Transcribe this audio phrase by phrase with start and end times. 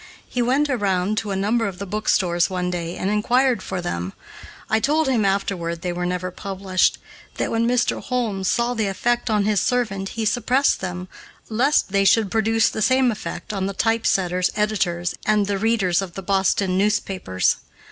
[0.27, 4.13] He went around to a number of the bookstores one day and inquired for them.
[4.67, 6.97] I told him afterward they were never published;
[7.37, 8.01] that when Mr.
[8.01, 11.07] Holmes saw the effect on his servant he suppressed them,
[11.49, 16.15] lest they should produce the same effect on the typesetters, editors, and the readers of
[16.15, 17.57] the Boston newspapers.